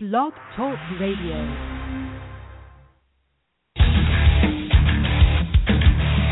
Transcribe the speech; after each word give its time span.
Blog 0.00 0.32
Talk 0.54 0.78
Radio. 1.00 1.77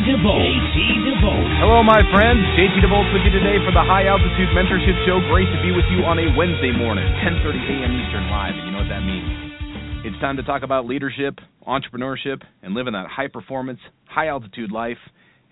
DeVolt. 0.00 1.60
Hello, 1.60 1.84
my 1.84 2.00
friends. 2.08 2.40
JT 2.56 2.80
DeVolt 2.80 3.12
with 3.12 3.28
you 3.28 3.32
today 3.32 3.60
for 3.60 3.76
the 3.76 3.84
High 3.84 4.08
Altitude 4.08 4.48
Mentorship 4.56 4.96
Show. 5.04 5.20
Great 5.28 5.44
to 5.52 5.60
be 5.60 5.68
with 5.68 5.84
you 5.92 6.00
on 6.08 6.16
a 6.16 6.32
Wednesday 6.32 6.72
morning, 6.72 7.04
10:30 7.20 7.60
a.m. 7.60 7.92
Eastern 8.00 8.24
Live. 8.32 8.56
And 8.56 8.64
you 8.64 8.72
know 8.72 8.80
what 8.80 8.88
that 8.88 9.04
means? 9.04 9.28
It's 10.08 10.16
time 10.24 10.40
to 10.40 10.42
talk 10.42 10.62
about 10.64 10.86
leadership, 10.86 11.36
entrepreneurship, 11.68 12.40
and 12.62 12.72
living 12.72 12.94
that 12.94 13.06
high 13.06 13.28
performance, 13.28 13.80
high 14.08 14.28
altitude 14.28 14.72
life. 14.72 14.96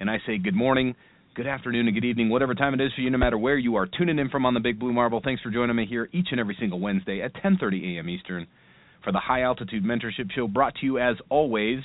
And 0.01 0.09
I 0.09 0.17
say 0.25 0.39
good 0.39 0.57
morning, 0.57 0.97
good 1.37 1.47
afternoon, 1.47 1.87
and 1.87 1.95
good 1.95 2.09
evening, 2.09 2.31
whatever 2.31 2.55
time 2.55 2.73
it 2.73 2.81
is 2.81 2.93
for 2.97 3.03
you, 3.03 3.11
no 3.11 3.19
matter 3.19 3.37
where 3.37 3.59
you 3.59 3.77
are 3.77 3.87
tuning 3.87 4.19
in 4.19 4.31
from 4.31 4.47
on 4.47 4.55
the 4.55 4.61
Big 4.61 4.81
Blue 4.81 4.95
Marble. 4.95 5.21
Thanks 5.23 5.43
for 5.43 5.51
joining 5.51 5.77
me 5.77 5.85
here 5.85 6.09
each 6.13 6.29
and 6.31 6.41
every 6.41 6.57
single 6.59 6.81
Wednesday 6.81 7.21
at 7.21 7.35
10:30 7.35 7.97
a.m. 7.97 8.09
Eastern 8.09 8.47
for 9.05 9.13
the 9.13 9.21
High 9.21 9.43
Altitude 9.43 9.85
Mentorship 9.85 10.33
Show, 10.33 10.49
brought 10.49 10.77
to 10.77 10.87
you 10.87 10.99
as 10.99 11.17
always 11.29 11.81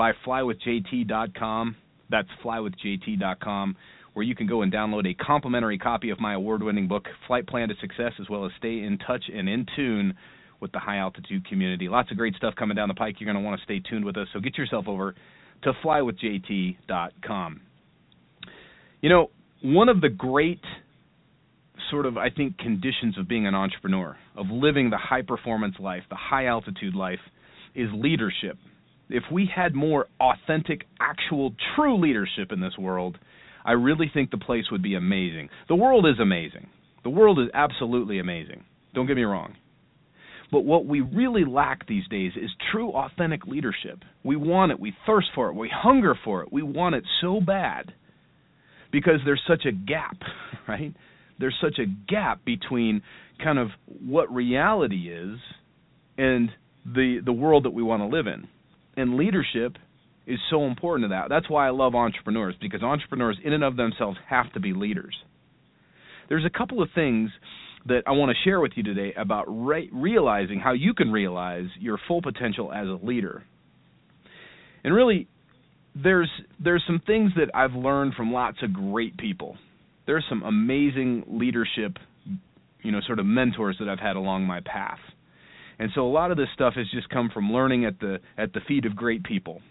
by 0.00 0.12
flywithjt.com. 0.26 1.76
That's 2.08 2.28
flywithjt.com, 2.42 3.76
where 4.14 4.22
you 4.22 4.34
can 4.34 4.46
go 4.46 4.62
and 4.62 4.72
download 4.72 5.06
a 5.06 5.12
complimentary 5.12 5.76
copy 5.76 6.08
of 6.08 6.18
my 6.18 6.32
award 6.32 6.62
winning 6.62 6.88
book, 6.88 7.04
Flight 7.26 7.46
Plan 7.46 7.68
to 7.68 7.74
Success, 7.82 8.12
as 8.18 8.26
well 8.30 8.46
as 8.46 8.50
stay 8.56 8.78
in 8.78 8.96
touch 9.06 9.24
and 9.30 9.46
in 9.46 9.66
tune 9.76 10.14
with 10.58 10.72
the 10.72 10.78
high 10.78 10.96
altitude 10.96 11.46
community. 11.46 11.86
Lots 11.90 12.10
of 12.10 12.16
great 12.16 12.34
stuff 12.34 12.54
coming 12.58 12.76
down 12.76 12.88
the 12.88 12.94
pike. 12.94 13.16
You're 13.18 13.30
going 13.30 13.44
to 13.44 13.46
want 13.46 13.60
to 13.60 13.64
stay 13.64 13.78
tuned 13.78 14.06
with 14.06 14.16
us. 14.16 14.26
So 14.32 14.40
get 14.40 14.56
yourself 14.56 14.88
over 14.88 15.14
to 15.64 15.72
flywithjt.com. 15.84 17.60
You 19.02 19.08
know, 19.10 19.30
one 19.62 19.90
of 19.90 20.00
the 20.00 20.08
great 20.08 20.62
sort 21.90 22.06
of, 22.06 22.16
I 22.16 22.30
think, 22.30 22.56
conditions 22.56 23.18
of 23.18 23.28
being 23.28 23.46
an 23.46 23.54
entrepreneur, 23.54 24.16
of 24.34 24.46
living 24.48 24.88
the 24.88 24.96
high 24.96 25.22
performance 25.22 25.74
life, 25.78 26.04
the 26.08 26.16
high 26.16 26.46
altitude 26.46 26.94
life, 26.94 27.20
is 27.74 27.90
leadership 27.92 28.56
if 29.10 29.24
we 29.30 29.50
had 29.54 29.74
more 29.74 30.06
authentic, 30.20 30.82
actual, 31.00 31.54
true 31.74 32.00
leadership 32.00 32.52
in 32.52 32.60
this 32.60 32.76
world, 32.78 33.18
I 33.64 33.72
really 33.72 34.10
think 34.12 34.30
the 34.30 34.38
place 34.38 34.64
would 34.70 34.82
be 34.82 34.94
amazing. 34.94 35.48
The 35.68 35.74
world 35.74 36.06
is 36.06 36.18
amazing. 36.20 36.68
The 37.04 37.10
world 37.10 37.38
is 37.38 37.48
absolutely 37.54 38.18
amazing. 38.18 38.64
Don't 38.94 39.06
get 39.06 39.16
me 39.16 39.22
wrong. 39.22 39.54
But 40.52 40.64
what 40.64 40.86
we 40.86 41.00
really 41.00 41.44
lack 41.44 41.86
these 41.86 42.06
days 42.08 42.32
is 42.36 42.50
true, 42.72 42.90
authentic 42.90 43.46
leadership. 43.46 44.00
We 44.24 44.36
want 44.36 44.72
it. 44.72 44.80
We 44.80 44.94
thirst 45.06 45.28
for 45.34 45.48
it. 45.48 45.54
We 45.54 45.70
hunger 45.72 46.14
for 46.24 46.42
it. 46.42 46.52
We 46.52 46.62
want 46.62 46.96
it 46.96 47.04
so 47.20 47.40
bad 47.40 47.92
because 48.90 49.20
there's 49.24 49.42
such 49.46 49.64
a 49.66 49.72
gap, 49.72 50.16
right? 50.68 50.92
There's 51.38 51.56
such 51.62 51.78
a 51.78 51.86
gap 51.86 52.44
between 52.44 53.02
kind 53.42 53.58
of 53.58 53.68
what 54.04 54.32
reality 54.34 55.10
is 55.10 55.38
and 56.18 56.50
the 56.84 57.20
the 57.24 57.32
world 57.32 57.64
that 57.64 57.70
we 57.70 57.82
want 57.82 58.02
to 58.02 58.06
live 58.06 58.26
in 58.26 58.48
and 59.00 59.16
leadership 59.16 59.76
is 60.26 60.38
so 60.50 60.66
important 60.66 61.04
to 61.04 61.08
that. 61.14 61.28
That's 61.28 61.48
why 61.50 61.66
I 61.66 61.70
love 61.70 61.94
entrepreneurs 61.94 62.54
because 62.60 62.82
entrepreneurs 62.82 63.38
in 63.42 63.52
and 63.52 63.64
of 63.64 63.76
themselves 63.76 64.18
have 64.28 64.52
to 64.52 64.60
be 64.60 64.72
leaders. 64.72 65.16
There's 66.28 66.44
a 66.44 66.56
couple 66.56 66.82
of 66.82 66.88
things 66.94 67.30
that 67.86 68.02
I 68.06 68.12
want 68.12 68.30
to 68.30 68.44
share 68.44 68.60
with 68.60 68.72
you 68.76 68.82
today 68.82 69.12
about 69.16 69.44
re- 69.48 69.90
realizing 69.92 70.60
how 70.60 70.72
you 70.72 70.94
can 70.94 71.10
realize 71.10 71.64
your 71.78 71.98
full 72.06 72.22
potential 72.22 72.72
as 72.72 72.86
a 72.86 73.04
leader. 73.04 73.42
And 74.84 74.94
really 74.94 75.26
there's 75.94 76.30
there's 76.62 76.84
some 76.86 77.00
things 77.06 77.32
that 77.36 77.50
I've 77.54 77.72
learned 77.72 78.14
from 78.14 78.32
lots 78.32 78.58
of 78.62 78.72
great 78.72 79.16
people. 79.16 79.56
There's 80.06 80.24
some 80.28 80.42
amazing 80.42 81.24
leadership, 81.26 81.96
you 82.82 82.92
know, 82.92 83.00
sort 83.06 83.18
of 83.18 83.26
mentors 83.26 83.76
that 83.80 83.88
I've 83.88 83.98
had 83.98 84.16
along 84.16 84.44
my 84.44 84.60
path. 84.60 84.98
And 85.80 85.90
so 85.94 86.02
a 86.02 86.12
lot 86.12 86.30
of 86.30 86.36
this 86.36 86.48
stuff 86.52 86.74
has 86.74 86.86
just 86.90 87.08
come 87.08 87.30
from 87.32 87.50
learning 87.50 87.86
at 87.86 87.98
the 88.00 88.18
at 88.36 88.52
the 88.52 88.60
feet 88.68 88.84
of 88.84 88.94
great 88.94 89.24
people, 89.24 89.62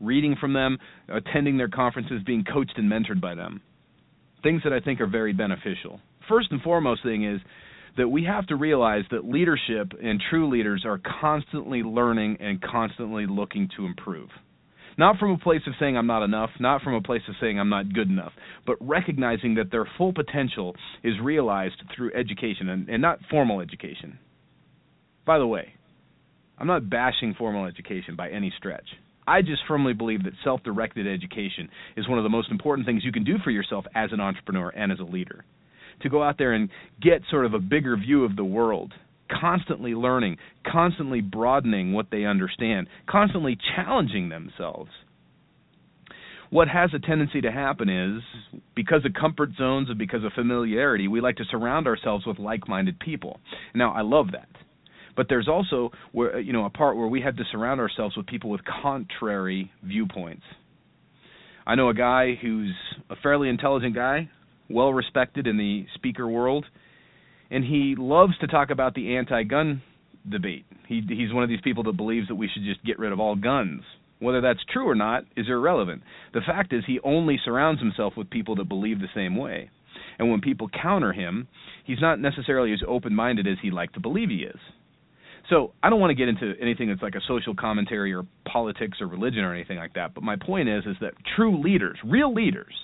reading 0.00 0.36
from 0.38 0.52
them, 0.52 0.76
attending 1.08 1.56
their 1.56 1.68
conferences, 1.68 2.20
being 2.26 2.44
coached 2.44 2.74
and 2.76 2.92
mentored 2.92 3.22
by 3.22 3.34
them. 3.34 3.62
Things 4.42 4.60
that 4.64 4.74
I 4.74 4.80
think 4.80 5.00
are 5.00 5.06
very 5.06 5.32
beneficial. 5.32 5.98
First 6.28 6.48
and 6.50 6.60
foremost 6.60 7.02
thing 7.02 7.24
is 7.24 7.40
that 7.96 8.06
we 8.06 8.22
have 8.24 8.46
to 8.48 8.56
realize 8.56 9.04
that 9.10 9.24
leadership 9.24 9.92
and 10.02 10.22
true 10.28 10.50
leaders 10.50 10.84
are 10.84 11.00
constantly 11.22 11.82
learning 11.82 12.36
and 12.38 12.60
constantly 12.60 13.24
looking 13.26 13.70
to 13.78 13.86
improve. 13.86 14.28
Not 14.98 15.16
from 15.16 15.30
a 15.30 15.38
place 15.38 15.62
of 15.66 15.72
saying 15.80 15.96
I'm 15.96 16.06
not 16.06 16.22
enough, 16.22 16.50
not 16.60 16.82
from 16.82 16.92
a 16.92 17.02
place 17.02 17.22
of 17.28 17.34
saying 17.40 17.58
I'm 17.58 17.70
not 17.70 17.94
good 17.94 18.10
enough, 18.10 18.32
but 18.66 18.76
recognizing 18.80 19.54
that 19.54 19.70
their 19.70 19.88
full 19.96 20.12
potential 20.12 20.76
is 21.02 21.14
realized 21.22 21.82
through 21.94 22.12
education 22.14 22.68
and, 22.68 22.90
and 22.90 23.00
not 23.00 23.20
formal 23.30 23.62
education. 23.62 24.18
By 25.26 25.38
the 25.38 25.46
way, 25.46 25.72
I'm 26.56 26.68
not 26.68 26.88
bashing 26.88 27.34
formal 27.34 27.66
education 27.66 28.16
by 28.16 28.30
any 28.30 28.52
stretch. 28.56 28.86
I 29.26 29.42
just 29.42 29.62
firmly 29.66 29.92
believe 29.92 30.22
that 30.22 30.34
self 30.44 30.62
directed 30.62 31.06
education 31.06 31.68
is 31.96 32.08
one 32.08 32.18
of 32.18 32.22
the 32.22 32.30
most 32.30 32.50
important 32.50 32.86
things 32.86 33.04
you 33.04 33.12
can 33.12 33.24
do 33.24 33.36
for 33.42 33.50
yourself 33.50 33.84
as 33.94 34.10
an 34.12 34.20
entrepreneur 34.20 34.70
and 34.70 34.92
as 34.92 35.00
a 35.00 35.04
leader. 35.04 35.44
To 36.02 36.08
go 36.08 36.22
out 36.22 36.38
there 36.38 36.52
and 36.52 36.68
get 37.02 37.22
sort 37.30 37.44
of 37.44 37.54
a 37.54 37.58
bigger 37.58 37.96
view 37.96 38.24
of 38.24 38.36
the 38.36 38.44
world, 38.44 38.92
constantly 39.40 39.94
learning, 39.94 40.36
constantly 40.70 41.20
broadening 41.20 41.92
what 41.92 42.06
they 42.10 42.24
understand, 42.24 42.86
constantly 43.08 43.58
challenging 43.74 44.28
themselves. 44.28 44.90
What 46.50 46.68
has 46.68 46.90
a 46.94 47.00
tendency 47.00 47.40
to 47.40 47.50
happen 47.50 47.88
is 47.88 48.22
because 48.76 49.04
of 49.04 49.14
comfort 49.14 49.50
zones 49.58 49.88
and 49.88 49.98
because 49.98 50.22
of 50.22 50.32
familiarity, 50.34 51.08
we 51.08 51.20
like 51.20 51.36
to 51.36 51.44
surround 51.50 51.88
ourselves 51.88 52.24
with 52.24 52.38
like 52.38 52.68
minded 52.68 53.00
people. 53.00 53.40
Now, 53.74 53.92
I 53.92 54.02
love 54.02 54.28
that. 54.32 54.48
But 55.16 55.26
there's 55.28 55.48
also 55.48 55.90
where 56.12 56.38
you 56.38 56.52
know 56.52 56.66
a 56.66 56.70
part 56.70 56.96
where 56.96 57.06
we 57.06 57.22
have 57.22 57.36
to 57.36 57.44
surround 57.50 57.80
ourselves 57.80 58.16
with 58.16 58.26
people 58.26 58.50
with 58.50 58.60
contrary 58.82 59.70
viewpoints. 59.82 60.42
I 61.66 61.74
know 61.74 61.88
a 61.88 61.94
guy 61.94 62.34
who's 62.40 62.74
a 63.10 63.16
fairly 63.16 63.48
intelligent 63.48 63.94
guy, 63.94 64.28
well 64.70 64.92
respected 64.92 65.46
in 65.46 65.56
the 65.56 65.86
speaker 65.94 66.28
world, 66.28 66.64
and 67.50 67.64
he 67.64 67.94
loves 67.98 68.38
to 68.40 68.46
talk 68.46 68.70
about 68.70 68.94
the 68.94 69.16
anti-gun 69.16 69.82
debate. 70.30 70.64
He 70.86 71.02
he's 71.08 71.32
one 71.32 71.42
of 71.42 71.48
these 71.48 71.60
people 71.62 71.82
that 71.84 71.96
believes 71.96 72.28
that 72.28 72.34
we 72.34 72.48
should 72.52 72.64
just 72.64 72.84
get 72.84 72.98
rid 72.98 73.12
of 73.12 73.20
all 73.20 73.36
guns. 73.36 73.82
Whether 74.18 74.40
that's 74.40 74.60
true 74.72 74.88
or 74.88 74.94
not 74.94 75.24
is 75.36 75.46
irrelevant. 75.48 76.02
The 76.32 76.40
fact 76.40 76.72
is 76.72 76.84
he 76.86 77.00
only 77.04 77.38
surrounds 77.44 77.80
himself 77.80 78.14
with 78.16 78.30
people 78.30 78.56
that 78.56 78.68
believe 78.68 78.98
the 78.98 79.08
same 79.14 79.36
way. 79.36 79.70
And 80.18 80.30
when 80.30 80.40
people 80.40 80.70
counter 80.70 81.12
him, 81.12 81.48
he's 81.84 82.00
not 82.00 82.18
necessarily 82.18 82.72
as 82.72 82.80
open-minded 82.86 83.46
as 83.46 83.58
he'd 83.60 83.74
like 83.74 83.92
to 83.92 84.00
believe 84.00 84.30
he 84.30 84.36
is. 84.36 84.58
So 85.48 85.72
I 85.82 85.90
don't 85.90 86.00
want 86.00 86.10
to 86.10 86.14
get 86.14 86.28
into 86.28 86.54
anything 86.60 86.88
that's 86.88 87.02
like 87.02 87.14
a 87.14 87.20
social 87.28 87.54
commentary 87.54 88.12
or 88.12 88.24
politics 88.50 88.98
or 89.00 89.06
religion 89.06 89.44
or 89.44 89.54
anything 89.54 89.78
like 89.78 89.94
that. 89.94 90.14
But 90.14 90.24
my 90.24 90.36
point 90.36 90.68
is, 90.68 90.84
is 90.86 90.96
that 91.00 91.14
true 91.36 91.62
leaders, 91.62 91.98
real 92.04 92.34
leaders, 92.34 92.74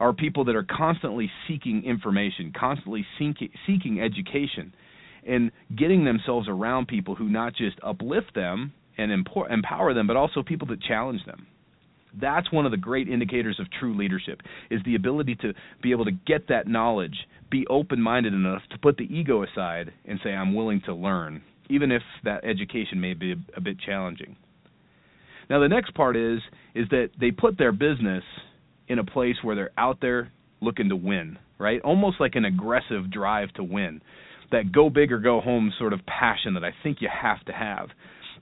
are 0.00 0.12
people 0.12 0.44
that 0.44 0.56
are 0.56 0.64
constantly 0.64 1.30
seeking 1.48 1.84
information, 1.84 2.52
constantly 2.58 3.04
seeking, 3.18 3.48
seeking 3.66 4.00
education, 4.00 4.74
and 5.26 5.50
getting 5.76 6.04
themselves 6.04 6.48
around 6.48 6.86
people 6.86 7.14
who 7.14 7.28
not 7.28 7.54
just 7.54 7.76
uplift 7.82 8.34
them 8.34 8.72
and 8.98 9.10
empower 9.12 9.92
them, 9.92 10.06
but 10.06 10.16
also 10.16 10.42
people 10.42 10.66
that 10.68 10.80
challenge 10.82 11.24
them. 11.26 11.46
That's 12.18 12.50
one 12.50 12.64
of 12.64 12.70
the 12.70 12.78
great 12.78 13.08
indicators 13.08 13.58
of 13.60 13.66
true 13.78 13.96
leadership 13.96 14.40
is 14.70 14.80
the 14.84 14.94
ability 14.94 15.34
to 15.42 15.52
be 15.82 15.90
able 15.90 16.06
to 16.06 16.12
get 16.26 16.48
that 16.48 16.66
knowledge, 16.66 17.16
be 17.50 17.66
open-minded 17.68 18.32
enough 18.32 18.62
to 18.70 18.78
put 18.78 18.96
the 18.96 19.04
ego 19.04 19.44
aside 19.44 19.92
and 20.06 20.18
say 20.24 20.30
I'm 20.30 20.54
willing 20.54 20.80
to 20.86 20.94
learn 20.94 21.42
even 21.68 21.90
if 21.90 22.02
that 22.24 22.44
education 22.44 23.00
may 23.00 23.14
be 23.14 23.34
a, 23.56 23.60
bit 23.60 23.78
challenging. 23.78 24.36
Now 25.48 25.60
the 25.60 25.68
next 25.68 25.94
part 25.94 26.16
is 26.16 26.40
is 26.74 26.88
that 26.90 27.10
they 27.20 27.30
put 27.30 27.58
their 27.58 27.72
business 27.72 28.24
in 28.88 28.98
a 28.98 29.04
place 29.04 29.36
where 29.42 29.56
they're 29.56 29.70
out 29.78 29.98
there 30.00 30.32
looking 30.60 30.88
to 30.88 30.96
win, 30.96 31.38
right? 31.58 31.80
Almost 31.82 32.20
like 32.20 32.34
an 32.34 32.44
aggressive 32.44 33.10
drive 33.10 33.52
to 33.54 33.64
win. 33.64 34.00
That 34.52 34.70
go 34.70 34.90
big 34.90 35.10
or 35.10 35.18
go 35.18 35.40
home 35.40 35.72
sort 35.76 35.92
of 35.92 36.00
passion 36.06 36.54
that 36.54 36.64
I 36.64 36.70
think 36.84 36.98
you 37.00 37.08
have 37.12 37.44
to 37.46 37.52
have. 37.52 37.88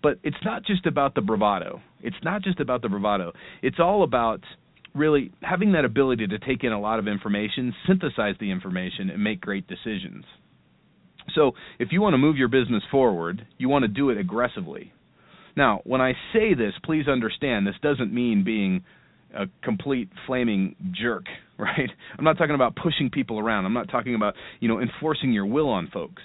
But 0.03 0.19
it's 0.23 0.37
not 0.44 0.62
just 0.65 0.85
about 0.85 1.15
the 1.15 1.23
bravado. 1.23 1.81
It's 2.03 2.17
not 2.23 2.43
just 2.43 2.61
about 2.61 2.82
the 2.82 2.91
bravado. 2.91 3.32
It's 3.62 3.81
all 3.81 4.03
about 4.03 4.41
really 4.94 5.32
having 5.43 5.73
that 5.73 5.87
ability 5.87 6.26
to 6.26 6.38
take 6.38 6.62
in 6.62 6.73
a 6.73 6.81
lot 6.81 6.99
of 6.99 7.09
information, 7.09 7.75
synthesize 7.87 8.35
the 8.38 8.50
information 8.50 9.11
and 9.11 9.23
make 9.23 9.41
great 9.41 9.67
decisions. 9.67 10.25
So, 11.35 11.53
if 11.79 11.89
you 11.91 12.01
want 12.01 12.15
to 12.15 12.19
move 12.19 12.37
your 12.37 12.49
business 12.49 12.83
forward, 12.91 13.47
you 13.59 13.69
want 13.69 13.83
to 13.83 13.89
do 13.89 14.11
it 14.11 14.19
aggressively. 14.19 14.93
Now, 15.57 15.81
when 15.85 16.01
I 16.01 16.13
say 16.33 16.55
this, 16.55 16.73
please 16.85 17.09
understand 17.09 17.67
this 17.67 17.75
doesn't 17.83 18.13
mean 18.13 18.45
being 18.45 18.85
a 19.35 19.47
complete 19.63 20.09
flaming 20.27 20.77
jerk, 20.93 21.25
right? 21.59 21.91
I'm 22.19 22.25
not 22.25 22.39
talking 22.39 22.55
about 22.55 22.77
pushing 22.77 23.11
people 23.11 23.39
around. 23.39 23.67
I'm 23.67 23.73
not 23.73 23.91
talking 23.91 24.15
about, 24.15 24.35
you 24.61 24.69
know, 24.69 24.81
enforcing 24.81 25.33
your 25.33 25.47
will 25.47 25.69
on 25.69 25.89
folks. 25.93 26.23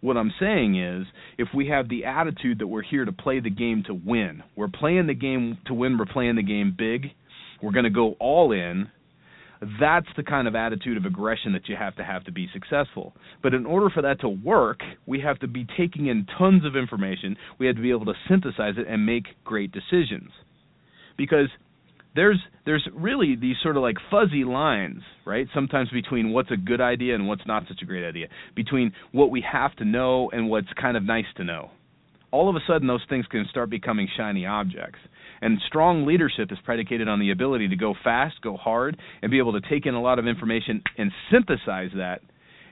What 0.00 0.16
I'm 0.16 0.32
saying 0.38 0.80
is, 0.80 1.06
if 1.38 1.48
we 1.52 1.68
have 1.68 1.88
the 1.88 2.04
attitude 2.04 2.60
that 2.60 2.68
we're 2.68 2.82
here 2.82 3.04
to 3.04 3.10
play 3.10 3.40
the 3.40 3.50
game 3.50 3.82
to 3.88 3.94
win, 3.94 4.44
we're 4.54 4.68
playing 4.68 5.08
the 5.08 5.14
game 5.14 5.58
to 5.66 5.74
win, 5.74 5.98
we're 5.98 6.06
playing 6.06 6.36
the 6.36 6.42
game 6.42 6.74
big, 6.76 7.06
we're 7.60 7.72
going 7.72 7.84
to 7.84 7.90
go 7.90 8.14
all 8.20 8.52
in, 8.52 8.88
that's 9.80 10.06
the 10.16 10.22
kind 10.22 10.46
of 10.46 10.54
attitude 10.54 10.96
of 10.96 11.04
aggression 11.04 11.52
that 11.52 11.68
you 11.68 11.76
have 11.76 11.96
to 11.96 12.04
have 12.04 12.24
to 12.24 12.32
be 12.32 12.48
successful. 12.52 13.14
But 13.42 13.54
in 13.54 13.66
order 13.66 13.90
for 13.90 14.02
that 14.02 14.20
to 14.20 14.28
work, 14.28 14.80
we 15.06 15.20
have 15.20 15.38
to 15.40 15.48
be 15.48 15.66
taking 15.76 16.06
in 16.06 16.26
tons 16.38 16.64
of 16.64 16.76
information. 16.76 17.36
We 17.58 17.66
have 17.66 17.76
to 17.76 17.82
be 17.82 17.90
able 17.90 18.06
to 18.06 18.14
synthesize 18.28 18.74
it 18.76 18.86
and 18.88 19.04
make 19.04 19.24
great 19.44 19.72
decisions. 19.72 20.30
Because 21.16 21.48
there's 22.14 22.40
there's 22.64 22.86
really 22.94 23.36
these 23.36 23.56
sort 23.62 23.76
of 23.76 23.82
like 23.82 23.96
fuzzy 24.10 24.44
lines, 24.44 25.02
right? 25.24 25.46
Sometimes 25.54 25.88
between 25.90 26.32
what's 26.32 26.50
a 26.50 26.56
good 26.56 26.80
idea 26.80 27.14
and 27.14 27.28
what's 27.28 27.46
not 27.46 27.64
such 27.68 27.82
a 27.82 27.84
great 27.84 28.06
idea, 28.06 28.28
between 28.54 28.92
what 29.12 29.30
we 29.30 29.44
have 29.50 29.74
to 29.76 29.84
know 29.84 30.30
and 30.30 30.48
what's 30.48 30.68
kind 30.80 30.96
of 30.96 31.02
nice 31.02 31.26
to 31.36 31.44
know. 31.44 31.70
All 32.30 32.48
of 32.48 32.56
a 32.56 32.60
sudden 32.66 32.86
those 32.86 33.04
things 33.08 33.26
can 33.26 33.46
start 33.50 33.70
becoming 33.70 34.08
shiny 34.16 34.46
objects. 34.46 34.98
And 35.40 35.58
strong 35.66 36.04
leadership 36.04 36.50
is 36.50 36.58
predicated 36.64 37.08
on 37.08 37.20
the 37.20 37.30
ability 37.30 37.68
to 37.68 37.76
go 37.76 37.94
fast, 38.02 38.40
go 38.42 38.56
hard, 38.56 38.98
and 39.22 39.30
be 39.30 39.38
able 39.38 39.52
to 39.52 39.68
take 39.68 39.86
in 39.86 39.94
a 39.94 40.02
lot 40.02 40.18
of 40.18 40.26
information 40.26 40.82
and 40.96 41.12
synthesize 41.30 41.90
that 41.96 42.20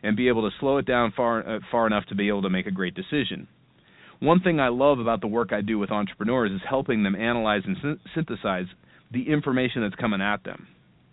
and 0.02 0.16
be 0.16 0.28
able 0.28 0.48
to 0.48 0.56
slow 0.60 0.78
it 0.78 0.86
down 0.86 1.12
far 1.16 1.56
uh, 1.56 1.58
far 1.70 1.86
enough 1.86 2.04
to 2.06 2.14
be 2.14 2.28
able 2.28 2.42
to 2.42 2.50
make 2.50 2.66
a 2.66 2.70
great 2.70 2.94
decision. 2.94 3.48
One 4.20 4.40
thing 4.40 4.60
I 4.60 4.68
love 4.68 4.98
about 4.98 5.20
the 5.20 5.26
work 5.26 5.52
I 5.52 5.60
do 5.60 5.78
with 5.78 5.90
entrepreneurs 5.90 6.50
is 6.50 6.60
helping 6.68 7.02
them 7.02 7.14
analyze 7.14 7.62
and 7.66 7.76
sy- 7.82 8.10
synthesize 8.14 8.66
the 9.12 9.30
information 9.30 9.82
that's 9.82 9.94
coming 9.94 10.20
at 10.20 10.42
them. 10.44 10.68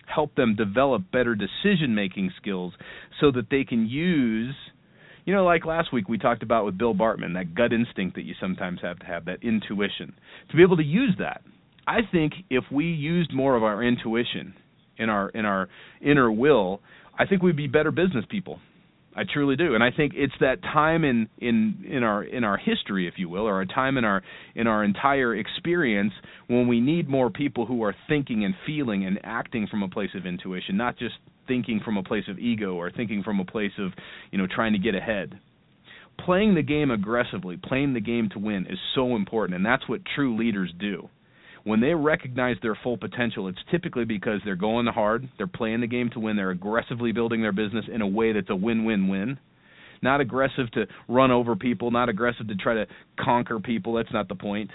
Help 0.05 0.35
them 0.35 0.55
develop 0.55 1.03
better 1.11 1.35
decision 1.35 1.95
making 1.95 2.31
skills 2.37 2.73
so 3.19 3.31
that 3.31 3.49
they 3.49 3.63
can 3.63 3.87
use, 3.87 4.55
you 5.25 5.33
know, 5.33 5.45
like 5.45 5.65
last 5.65 5.93
week 5.93 6.09
we 6.09 6.17
talked 6.17 6.43
about 6.43 6.65
with 6.65 6.77
Bill 6.77 6.93
Bartman, 6.93 7.33
that 7.35 7.55
gut 7.55 7.73
instinct 7.73 8.15
that 8.15 8.23
you 8.23 8.33
sometimes 8.39 8.79
have 8.81 8.99
to 8.99 9.05
have, 9.05 9.25
that 9.25 9.43
intuition, 9.43 10.13
to 10.49 10.57
be 10.57 10.63
able 10.63 10.77
to 10.77 10.83
use 10.83 11.15
that. 11.19 11.41
I 11.87 11.99
think 12.11 12.33
if 12.49 12.63
we 12.71 12.85
used 12.85 13.33
more 13.33 13.55
of 13.55 13.63
our 13.63 13.83
intuition 13.83 14.53
in 14.97 15.09
our 15.09 15.29
in 15.29 15.45
our 15.45 15.69
inner 16.01 16.31
will, 16.31 16.81
I 17.17 17.25
think 17.25 17.41
we'd 17.41 17.57
be 17.57 17.67
better 17.67 17.91
business 17.91 18.25
people. 18.29 18.59
I 19.15 19.23
truly 19.31 19.55
do, 19.55 19.75
and 19.75 19.83
I 19.83 19.91
think 19.95 20.13
it's 20.15 20.33
that 20.39 20.61
time 20.63 21.03
in 21.03 21.29
in 21.37 21.85
in 21.87 22.03
our 22.03 22.23
in 22.23 22.43
our 22.43 22.57
history, 22.57 23.07
if 23.07 23.15
you 23.17 23.29
will, 23.29 23.47
or 23.47 23.61
a 23.61 23.67
time 23.67 23.97
in 23.97 24.05
our 24.05 24.23
in 24.55 24.65
our 24.65 24.83
entire 24.83 25.35
experience 25.35 26.13
when 26.47 26.67
we 26.67 26.79
need 26.79 27.07
more 27.07 27.29
people 27.29 27.65
who 27.65 27.83
are 27.83 27.95
thinking 28.07 28.43
and 28.43 28.55
feeling 28.65 29.05
and 29.05 29.19
acting 29.23 29.67
from 29.67 29.83
a 29.83 29.89
place 29.89 30.09
of 30.15 30.25
intuition, 30.25 30.77
not 30.77 30.97
just 30.97 31.15
thinking 31.47 31.81
from 31.83 31.97
a 31.97 32.03
place 32.03 32.25
of 32.27 32.39
ego 32.39 32.75
or 32.75 32.91
thinking 32.91 33.23
from 33.23 33.39
a 33.39 33.45
place 33.45 33.71
of 33.79 33.91
you 34.31 34.37
know 34.37 34.47
trying 34.47 34.73
to 34.73 34.79
get 34.79 34.95
ahead. 34.95 35.39
Playing 36.25 36.53
the 36.53 36.61
game 36.61 36.91
aggressively, 36.91 37.57
playing 37.57 37.93
the 37.93 37.99
game 37.99 38.29
to 38.33 38.39
win, 38.39 38.67
is 38.67 38.77
so 38.93 39.15
important, 39.15 39.55
and 39.55 39.65
that's 39.65 39.87
what 39.89 40.01
true 40.15 40.37
leaders 40.37 40.71
do 40.79 41.09
when 41.63 41.79
they 41.79 41.93
recognize 41.93 42.57
their 42.61 42.77
full 42.83 42.97
potential, 42.97 43.47
it's 43.47 43.59
typically 43.71 44.05
because 44.05 44.41
they're 44.43 44.55
going 44.55 44.85
hard, 44.87 45.29
they're 45.37 45.47
playing 45.47 45.81
the 45.81 45.87
game 45.87 46.09
to 46.13 46.19
win, 46.19 46.35
they're 46.35 46.49
aggressively 46.49 47.11
building 47.11 47.41
their 47.41 47.53
business 47.53 47.85
in 47.91 48.01
a 48.01 48.07
way 48.07 48.33
that's 48.33 48.49
a 48.49 48.55
win-win-win. 48.55 49.37
Not 50.01 50.19
aggressive 50.19 50.69
to 50.71 50.87
run 51.07 51.31
over 51.31 51.55
people, 51.55 51.89
not 51.89 52.09
aggressive 52.09 52.47
to 52.49 52.55
try 52.55 52.73
to 52.73 52.87
conquer 53.17 53.59
people, 53.59 53.93
that's 53.93 54.11
not 54.11 54.27
the 54.27 54.35
point. 54.35 54.69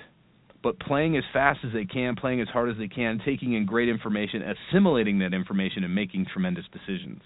But 0.62 0.80
playing 0.80 1.16
as 1.16 1.24
fast 1.32 1.60
as 1.64 1.72
they 1.72 1.84
can, 1.84 2.16
playing 2.16 2.40
as 2.40 2.48
hard 2.48 2.68
as 2.68 2.76
they 2.78 2.88
can, 2.88 3.20
taking 3.24 3.54
in 3.54 3.64
great 3.64 3.88
information, 3.88 4.42
assimilating 4.42 5.20
that 5.20 5.32
information 5.32 5.84
and 5.84 5.94
making 5.94 6.26
tremendous 6.32 6.64
decisions. 6.72 7.20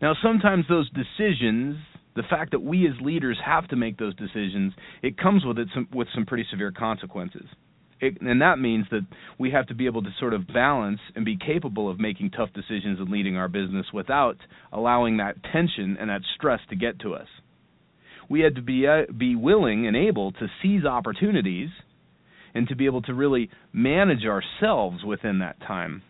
Now, 0.00 0.14
sometimes 0.22 0.64
those 0.68 0.90
decisions 0.90 1.76
the 2.16 2.22
fact 2.28 2.50
that 2.50 2.60
we 2.60 2.84
as 2.88 2.94
leaders 3.00 3.38
have 3.44 3.68
to 3.68 3.76
make 3.76 3.96
those 3.96 4.12
decisions, 4.16 4.72
it 5.02 5.16
comes 5.16 5.44
with 5.44 5.56
it 5.56 5.68
some, 5.72 5.86
with 5.94 6.08
some 6.12 6.26
pretty 6.26 6.44
severe 6.50 6.72
consequences 6.72 7.44
it, 8.00 8.20
and 8.20 8.40
that 8.40 8.58
means 8.58 8.86
that 8.90 9.06
we 9.38 9.50
have 9.50 9.66
to 9.66 9.74
be 9.74 9.86
able 9.86 10.02
to 10.02 10.10
sort 10.18 10.34
of 10.34 10.46
balance 10.46 11.00
and 11.14 11.24
be 11.24 11.36
capable 11.36 11.90
of 11.90 11.98
making 11.98 12.30
tough 12.30 12.50
decisions 12.54 12.98
and 13.00 13.10
leading 13.10 13.36
our 13.36 13.48
business 13.48 13.86
without 13.92 14.36
allowing 14.72 15.16
that 15.18 15.36
tension 15.52 15.96
and 15.98 16.10
that 16.10 16.22
stress 16.36 16.60
to 16.70 16.76
get 16.76 16.98
to 17.00 17.14
us. 17.14 17.28
We 18.28 18.40
had 18.40 18.56
to 18.56 18.62
be 18.62 18.86
uh, 18.86 19.10
be 19.16 19.36
willing 19.36 19.86
and 19.86 19.96
able 19.96 20.32
to 20.32 20.46
seize 20.62 20.84
opportunities 20.84 21.70
and 22.54 22.68
to 22.68 22.76
be 22.76 22.86
able 22.86 23.02
to 23.02 23.14
really 23.14 23.50
manage 23.72 24.24
ourselves 24.24 25.04
within 25.04 25.40
that 25.40 25.60
time 25.60 26.02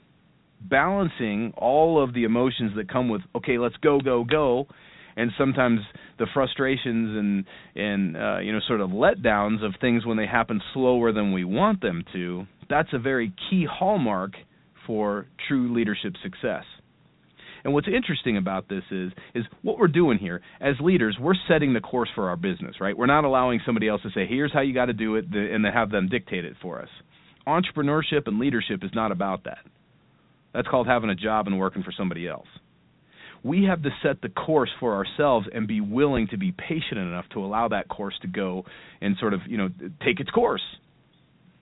balancing 0.60 1.52
all 1.56 2.02
of 2.02 2.12
the 2.14 2.24
emotions 2.24 2.72
that 2.74 2.90
come 2.90 3.08
with 3.08 3.22
okay 3.32 3.58
let's 3.58 3.76
go 3.76 4.00
go 4.00 4.24
go 4.24 4.66
and 5.18 5.32
sometimes 5.36 5.80
the 6.18 6.26
frustrations 6.32 7.16
and 7.18 7.44
and 7.74 8.16
uh, 8.16 8.38
you 8.38 8.52
know 8.52 8.60
sort 8.66 8.80
of 8.80 8.90
letdowns 8.90 9.64
of 9.64 9.74
things 9.80 10.06
when 10.06 10.16
they 10.16 10.26
happen 10.26 10.62
slower 10.72 11.12
than 11.12 11.32
we 11.32 11.44
want 11.44 11.82
them 11.82 12.04
to. 12.12 12.46
That's 12.70 12.88
a 12.92 12.98
very 12.98 13.32
key 13.50 13.66
hallmark 13.68 14.32
for 14.86 15.26
true 15.48 15.74
leadership 15.74 16.14
success. 16.22 16.64
And 17.64 17.72
what's 17.75 17.88
interesting 17.88 18.37
about 18.37 18.69
this 18.69 18.84
is 18.90 19.12
is 19.34 19.44
what 19.62 19.78
we're 19.78 19.88
doing 19.88 20.19
here 20.19 20.40
as 20.60 20.75
leaders, 20.81 21.16
we're 21.20 21.34
setting 21.49 21.72
the 21.75 21.81
course 21.81 22.08
for 22.14 22.28
our 22.28 22.37
business, 22.37 22.76
right? 22.81 22.96
We're 22.96 23.06
not 23.06 23.25
allowing 23.25 23.60
somebody 23.64 23.88
else 23.88 24.02
to 24.02 24.10
say, 24.10 24.26
"Here's 24.26 24.52
how 24.52 24.60
you 24.60 24.75
got 24.75 24.87
to 24.87 24.93
do 24.93 25.16
it," 25.16 25.26
and 25.32 25.64
to 25.64 25.70
have 25.72 25.90
them 25.90 26.08
dictate 26.08 26.44
it 26.44 26.56
for 26.62 26.81
us. 26.81 26.88
Entrepreneurship 27.46 28.26
and 28.26 28.38
leadership 28.38 28.84
is 28.84 28.90
not 28.94 29.12
about 29.12 29.44
that. 29.44 29.64
That's 30.52 30.69
called 30.69 30.87
having 30.87 31.10
a 31.10 31.14
job 31.14 31.46
and 31.46 31.58
working 31.58 31.82
for 31.82 31.93
somebody 31.93 32.26
else 32.28 32.49
we 33.43 33.64
have 33.64 33.82
to 33.82 33.90
set 34.02 34.20
the 34.20 34.28
course 34.28 34.70
for 34.81 34.94
ourselves 34.94 35.46
and 35.52 35.66
be 35.66 35.81
willing 35.81 36.28
to 36.28 36.37
be 36.37 36.52
patient 36.52 36.99
enough 36.99 37.25
to 37.32 37.44
allow 37.44 37.69
that 37.69 37.88
course 37.88 38.14
to 38.22 38.28
go 38.28 38.64
and 39.00 39.16
sort 39.19 39.34
of, 39.34 39.40
you 39.46 39.56
know, 39.56 39.69
take 40.04 40.20
its 40.20 40.31
course. 40.31 40.62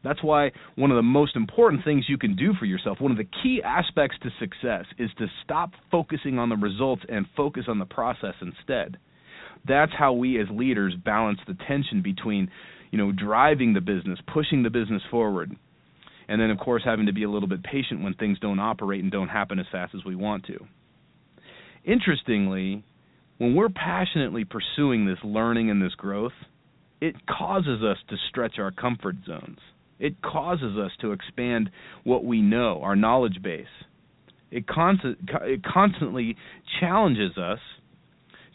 That's 0.06 0.22
why 0.22 0.52
one 0.76 0.92
of 0.92 0.96
the 0.96 1.02
most 1.02 1.34
important 1.34 1.82
things 1.82 2.04
you 2.08 2.16
can 2.16 2.36
do 2.36 2.52
for 2.54 2.64
yourself, 2.64 3.00
one 3.00 3.10
of 3.10 3.18
the 3.18 3.28
key 3.42 3.60
aspects 3.64 4.16
to 4.22 4.30
success, 4.38 4.84
is 5.00 5.10
to 5.18 5.26
stop 5.42 5.72
focusing 5.90 6.38
on 6.38 6.48
the 6.48 6.54
results 6.54 7.02
and 7.08 7.26
focus 7.36 7.64
on 7.66 7.80
the 7.80 7.86
process 7.86 8.34
instead. 8.40 8.98
That's 9.66 9.90
how 9.98 10.12
we 10.12 10.40
as 10.40 10.46
leaders 10.48 10.94
balance 11.04 11.40
the 11.48 11.56
tension 11.66 12.02
between, 12.02 12.48
you 12.92 12.98
know, 12.98 13.10
driving 13.10 13.74
the 13.74 13.80
business, 13.80 14.20
pushing 14.32 14.62
the 14.62 14.70
business 14.70 15.02
forward, 15.10 15.56
and 16.28 16.40
then 16.40 16.50
of 16.50 16.58
course 16.58 16.82
having 16.84 17.06
to 17.06 17.12
be 17.12 17.24
a 17.24 17.30
little 17.30 17.48
bit 17.48 17.64
patient 17.64 18.04
when 18.04 18.14
things 18.14 18.38
don't 18.38 18.60
operate 18.60 19.02
and 19.02 19.10
don't 19.10 19.26
happen 19.26 19.58
as 19.58 19.66
fast 19.72 19.92
as 19.92 20.04
we 20.04 20.14
want 20.14 20.44
to. 20.46 20.64
Interestingly, 21.84 22.84
when 23.38 23.56
we're 23.56 23.70
passionately 23.70 24.44
pursuing 24.44 25.04
this 25.04 25.18
learning 25.24 25.68
and 25.68 25.82
this 25.82 25.94
growth, 25.94 26.32
it 27.00 27.16
causes 27.26 27.82
us 27.82 27.98
to 28.08 28.16
stretch 28.28 28.60
our 28.60 28.70
comfort 28.70 29.16
zones. 29.26 29.58
It 29.98 30.20
causes 30.22 30.76
us 30.76 30.92
to 31.00 31.12
expand 31.12 31.70
what 32.04 32.24
we 32.24 32.42
know, 32.42 32.80
our 32.82 32.96
knowledge 32.96 33.42
base. 33.42 33.66
It, 34.50 34.66
constant, 34.66 35.18
it 35.42 35.62
constantly 35.64 36.36
challenges 36.80 37.36
us 37.36 37.58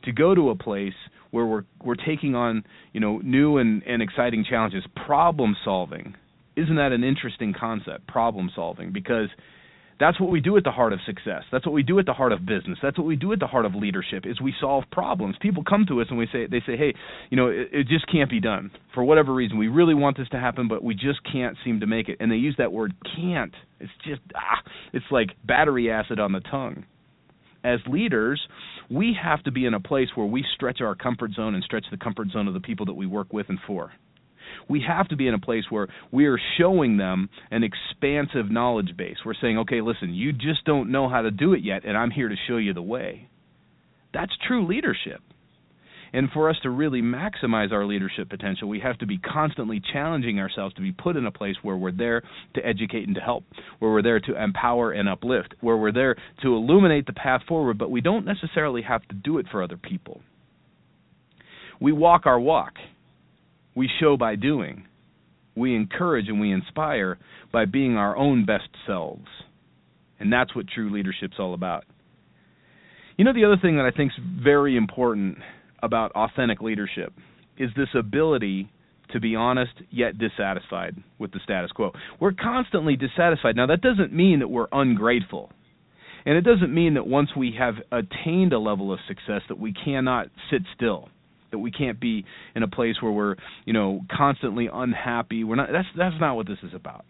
to 0.04 0.12
go 0.12 0.34
to 0.34 0.50
a 0.50 0.56
place 0.56 0.94
where 1.32 1.46
we're 1.46 1.64
we're 1.84 1.96
taking 1.96 2.36
on 2.36 2.64
you 2.94 3.00
know 3.00 3.20
new 3.20 3.58
and, 3.58 3.84
and 3.84 4.02
exciting 4.02 4.46
challenges. 4.48 4.84
Problem 5.06 5.56
solving, 5.64 6.16
isn't 6.56 6.76
that 6.76 6.92
an 6.92 7.04
interesting 7.04 7.54
concept? 7.58 8.08
Problem 8.08 8.50
solving 8.56 8.92
because 8.92 9.30
that's 10.02 10.20
what 10.20 10.32
we 10.32 10.42
do 10.42 10.58
at 10.58 10.64
the 10.64 10.72
heart 10.72 10.94
of 10.94 11.00
success. 11.06 11.44
That's 11.52 11.66
what 11.66 11.74
we 11.74 11.84
do 11.84 12.00
at 12.00 12.08
the 12.08 12.14
heart 12.14 12.32
of 12.32 12.44
business. 12.46 12.80
That's 12.82 12.98
what 12.98 13.06
we 13.06 13.16
do 13.16 13.34
at 13.34 13.40
the 13.40 13.46
heart 13.46 13.66
of 13.66 13.76
leadership 13.76 14.26
is 14.26 14.42
we 14.42 14.54
solve 14.60 14.84
problems. 14.92 15.36
People 15.40 15.64
come 15.64 15.86
to 15.90 16.02
us 16.02 16.08
and 16.10 16.18
we 16.18 16.28
say 16.32 16.48
they 16.48 16.62
say, 16.66 16.76
"Hey, 16.76 16.96
you 17.30 17.38
know, 17.38 17.48
it, 17.48 17.70
it 17.72 17.88
just 17.88 18.08
can't 18.12 18.30
be 18.30 18.40
done 18.40 18.72
for 18.96 19.04
whatever 19.04 19.32
reason. 19.32 19.60
We 19.60 19.68
really 19.68 19.94
want 19.94 20.18
this 20.18 20.28
to 20.30 20.40
happen, 20.40 20.68
but 20.68 20.84
we 20.84 20.96
just 20.96 21.20
can't 21.32 21.56
seem 21.64 21.82
to 21.82 21.86
make 21.86 22.10
it." 22.10 22.18
And 22.20 22.32
they 22.32 22.38
use 22.38 22.56
that 22.58 22.72
word 22.72 22.94
can't. 23.16 23.54
It's 23.80 23.92
just 24.04 24.22
ah, 24.36 24.62
it's 24.92 25.06
like 25.12 25.30
battery 25.46 25.92
acid 25.92 26.20
on 26.20 26.32
the 26.32 26.42
tongue. 26.42 26.86
As 27.64 27.80
leaders, 27.86 28.42
we 28.90 29.16
have 29.22 29.44
to 29.44 29.52
be 29.52 29.68
in 29.68 29.76
a 29.76 29.80
place 29.80 30.08
where 30.16 30.26
we 30.26 30.44
stretch 30.56 30.82
our 30.82 30.96
comfort 30.96 31.34
zone 31.34 31.54
and 31.54 31.64
stretch 31.64 31.86
the 31.92 31.98
comfort 31.98 32.30
zone 32.32 32.48
of 32.48 32.56
the 32.56 32.60
people 32.60 32.88
that 32.88 32.96
we 32.96 33.06
work 33.06 33.32
with 33.32 33.50
and 33.50 33.60
for 33.68 33.92
we 34.70 34.84
have 34.88 35.08
to 35.10 35.16
be 35.16 35.28
in 35.28 35.34
a 35.34 35.40
place 35.40 35.66
where 35.70 35.88
we 36.12 36.26
are 36.26 36.40
showing 36.58 36.98
them 36.98 37.30
an 37.52 37.64
expansive 37.64 38.52
knowledge 38.52 38.96
base. 38.98 39.18
We're 39.26 39.34
saying, 39.42 39.60
okay, 39.60 39.82
listen, 39.82 40.14
you 40.14 40.32
just 40.32 40.66
don't 40.66 40.92
know 40.92 41.10
how 41.10 41.22
to 41.22 41.32
do 41.32 41.54
it 41.54 41.64
yet, 41.64 41.86
and 41.86 41.98
I'm 41.98 42.12
here 42.12 42.30
to 42.30 42.36
show 42.48 42.58
you 42.58 42.74
the 42.74 42.82
way. 42.82 43.30
That's 44.14 44.32
true 44.48 44.68
leadership. 44.68 45.22
And 46.14 46.30
for 46.32 46.50
us 46.50 46.58
to 46.64 46.70
really 46.70 47.02
maximize 47.02 47.72
our 47.72 47.86
leadership 47.86 48.30
potential, 48.30 48.68
we 48.68 48.82
have 48.82 48.98
to 48.98 49.06
be 49.06 49.18
constantly 49.18 49.82
challenging 49.94 50.40
ourselves 50.40 50.76
to 50.76 50.82
be 50.82 50.92
put 50.92 51.16
in 51.16 51.26
a 51.26 51.32
place 51.32 51.56
where 51.62 51.78
we're 51.78 51.94
there 51.94 52.22
to 52.56 52.66
educate 52.66 53.08
and 53.08 53.16
to 53.16 53.22
help, 53.22 53.46
where 53.80 53.92
we're 53.92 54.02
there 54.02 54.20
to 54.20 54.42
empower 54.42 54.92
and 54.92 55.08
uplift, 55.08 55.56
where 55.62 55.78
we're 55.78 55.94
there 55.94 56.16
to 56.42 56.54
illuminate 56.54 57.06
the 57.06 57.14
path 57.14 57.42
forward, 57.48 57.78
but 57.78 57.92
we 57.92 58.02
don't 58.02 58.26
necessarily 58.26 58.82
have 58.82 59.08
to 59.08 59.16
do 59.16 59.38
it 59.38 59.46
for 59.50 59.64
other 59.64 59.78
people. 59.78 60.22
We 61.80 61.94
walk 61.94 62.26
our 62.26 62.40
walk. 62.40 62.74
We 63.76 63.90
show 64.00 64.18
by 64.18 64.36
doing. 64.36 64.86
We 65.56 65.76
encourage 65.76 66.28
and 66.28 66.40
we 66.40 66.52
inspire 66.52 67.18
by 67.52 67.66
being 67.66 67.98
our 67.98 68.16
own 68.16 68.46
best 68.46 68.70
selves. 68.88 69.28
And 70.20 70.32
that's 70.32 70.56
what 70.56 70.68
true 70.68 70.92
leadership's 70.92 71.38
all 71.40 71.54
about. 71.54 71.86
You 73.18 73.26
know, 73.26 73.34
the 73.34 73.46
other 73.46 73.58
thing 73.62 73.78
that 73.78 73.86
I 73.86 73.96
think 73.96 74.12
is 74.18 74.24
very 74.44 74.78
important 74.78 75.38
about 75.84 76.12
authentic 76.14 76.62
leadership 76.62 77.14
is 77.58 77.70
this 77.76 77.90
ability 77.98 78.70
to 79.12 79.20
be 79.20 79.36
honest 79.36 79.74
yet 79.90 80.18
dissatisfied 80.18 80.96
with 81.20 81.32
the 81.32 81.40
status 81.44 81.72
quo. 81.72 81.92
We're 82.20 82.32
constantly 82.32 82.96
dissatisfied. 82.96 83.56
Now, 83.56 83.68
that 83.68 83.82
doesn't 83.82 84.14
mean 84.14 84.40
that 84.40 84.48
we're 84.48 84.68
ungrateful. 84.72 85.52
And 86.26 86.38
it 86.38 86.42
doesn't 86.42 86.74
mean 86.74 86.94
that 86.94 87.08
once 87.08 87.30
we 87.36 87.56
have 87.58 87.76
attained 87.92 88.54
a 88.54 88.60
level 88.60 88.94
of 88.94 89.00
success 89.08 89.42
that 89.50 89.60
we 89.60 89.74
cannot 89.74 90.28
sit 90.50 90.62
still, 90.76 91.10
that 91.52 91.60
we 91.60 91.72
can't 91.72 92.00
be 92.00 92.26
in 92.56 92.64
a 92.64 92.68
place 92.68 92.96
where 93.02 93.12
we're, 93.12 93.36
you 93.66 93.74
know, 93.74 94.02
constantly 94.16 94.70
unhappy. 94.72 95.44
We're 95.44 95.56
not 95.56 95.70
that's 95.72 95.88
that's 95.98 96.16
not 96.20 96.36
what 96.36 96.48
this 96.48 96.60
is 96.64 96.74
about. 96.74 97.06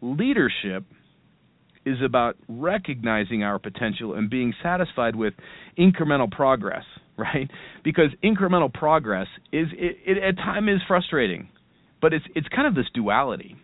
Leadership 0.00 0.84
is 1.84 1.98
about 2.04 2.36
recognizing 2.48 3.42
our 3.42 3.58
potential 3.58 4.14
and 4.14 4.28
being 4.28 4.52
satisfied 4.62 5.16
with 5.16 5.34
incremental 5.78 6.30
progress, 6.30 6.84
right? 7.16 7.50
Because 7.84 8.10
incremental 8.22 8.72
progress 8.72 9.26
is 9.52 9.68
it, 9.72 9.96
it 10.06 10.22
at 10.22 10.36
time 10.36 10.68
is 10.68 10.80
frustrating, 10.86 11.48
but 12.00 12.12
it's 12.12 12.24
it's 12.34 12.48
kind 12.48 12.66
of 12.66 12.74
this 12.74 12.86
duality. 12.94 13.56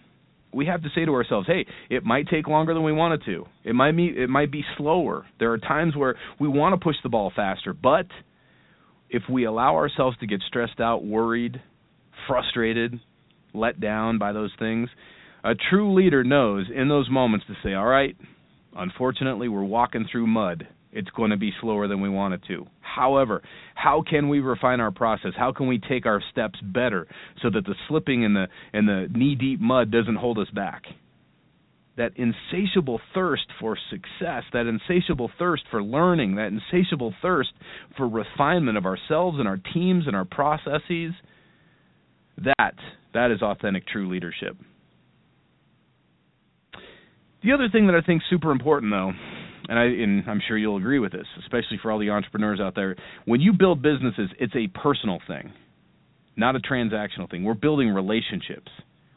We 0.52 0.66
have 0.66 0.82
to 0.84 0.88
say 0.94 1.04
to 1.04 1.12
ourselves, 1.12 1.46
"Hey, 1.46 1.66
it 1.90 2.04
might 2.04 2.28
take 2.28 2.48
longer 2.48 2.72
than 2.72 2.82
we 2.82 2.92
want 2.92 3.20
it 3.20 3.24
to. 3.26 3.46
It 3.64 3.74
might 3.74 3.94
be 3.94 4.06
it 4.06 4.30
might 4.30 4.50
be 4.50 4.64
slower. 4.78 5.26
There 5.38 5.52
are 5.52 5.58
times 5.58 5.94
where 5.94 6.16
we 6.40 6.48
want 6.48 6.78
to 6.78 6.82
push 6.82 6.96
the 7.02 7.10
ball 7.10 7.32
faster, 7.34 7.74
but 7.74 8.06
if 9.10 9.22
we 9.30 9.44
allow 9.44 9.76
ourselves 9.76 10.16
to 10.18 10.26
get 10.26 10.40
stressed 10.46 10.80
out, 10.80 11.04
worried, 11.04 11.60
frustrated, 12.26 13.00
let 13.54 13.80
down 13.80 14.18
by 14.18 14.32
those 14.32 14.50
things, 14.58 14.88
a 15.44 15.54
true 15.70 15.94
leader 15.94 16.24
knows 16.24 16.66
in 16.74 16.88
those 16.88 17.08
moments 17.10 17.46
to 17.46 17.54
say, 17.62 17.74
all 17.74 17.86
right, 17.86 18.16
unfortunately, 18.76 19.48
we're 19.48 19.64
walking 19.64 20.06
through 20.10 20.26
mud. 20.26 20.66
It's 20.92 21.10
going 21.10 21.30
to 21.30 21.36
be 21.36 21.52
slower 21.60 21.88
than 21.88 22.00
we 22.00 22.08
want 22.08 22.34
it 22.34 22.40
to. 22.48 22.66
However, 22.80 23.42
how 23.74 24.02
can 24.08 24.28
we 24.28 24.40
refine 24.40 24.80
our 24.80 24.90
process? 24.90 25.32
How 25.36 25.52
can 25.52 25.66
we 25.66 25.78
take 25.78 26.06
our 26.06 26.22
steps 26.32 26.58
better 26.62 27.06
so 27.42 27.50
that 27.50 27.64
the 27.66 27.74
slipping 27.88 28.22
in 28.22 28.32
the 28.32 28.46
in 28.72 28.86
the 28.86 29.06
knee-deep 29.14 29.60
mud 29.60 29.90
doesn't 29.90 30.16
hold 30.16 30.38
us 30.38 30.48
back? 30.54 30.84
That 31.96 32.12
insatiable 32.16 33.00
thirst 33.14 33.46
for 33.58 33.78
success, 33.90 34.44
that 34.52 34.66
insatiable 34.66 35.30
thirst 35.38 35.64
for 35.70 35.82
learning, 35.82 36.36
that 36.36 36.48
insatiable 36.48 37.14
thirst 37.22 37.50
for 37.96 38.06
refinement 38.06 38.76
of 38.76 38.84
ourselves 38.84 39.38
and 39.38 39.48
our 39.48 39.58
teams 39.72 40.06
and 40.06 40.14
our 40.14 40.26
processes, 40.26 41.14
that 42.36 42.74
that 43.14 43.30
is 43.30 43.40
authentic 43.40 43.86
true 43.86 44.10
leadership. 44.10 44.56
The 47.42 47.52
other 47.52 47.68
thing 47.70 47.86
that 47.86 47.94
I 47.94 48.04
think 48.04 48.22
is 48.22 48.26
super 48.28 48.50
important, 48.50 48.92
though, 48.92 49.12
and, 49.68 49.78
I, 49.78 49.84
and 49.84 50.28
I'm 50.28 50.42
sure 50.46 50.58
you'll 50.58 50.76
agree 50.76 50.98
with 50.98 51.12
this, 51.12 51.26
especially 51.38 51.78
for 51.80 51.90
all 51.90 51.98
the 51.98 52.10
entrepreneurs 52.10 52.60
out 52.60 52.74
there, 52.74 52.96
when 53.24 53.40
you 53.40 53.52
build 53.52 53.80
businesses, 53.80 54.28
it's 54.38 54.54
a 54.54 54.66
personal 54.78 55.18
thing, 55.26 55.52
not 56.36 56.56
a 56.56 56.58
transactional 56.58 57.30
thing. 57.30 57.44
We're 57.44 57.54
building 57.54 57.88
relationships 57.88 58.70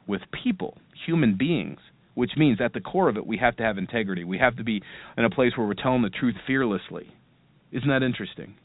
with 0.07 0.21
people, 0.43 0.77
human 1.05 1.35
beings, 1.37 1.79
which 2.15 2.31
means 2.37 2.59
at 2.61 2.73
the 2.73 2.81
core 2.81 3.09
of 3.09 3.17
it, 3.17 3.25
we 3.25 3.37
have 3.37 3.55
to 3.57 3.63
have 3.63 3.77
integrity. 3.77 4.23
We 4.23 4.37
have 4.37 4.57
to 4.57 4.63
be 4.63 4.81
in 5.17 5.25
a 5.25 5.29
place 5.29 5.53
where 5.55 5.67
we're 5.67 5.73
telling 5.73 6.01
the 6.01 6.09
truth 6.09 6.35
fearlessly. 6.45 7.13
Isn't 7.71 7.89
that 7.89 8.03
interesting? 8.03 8.55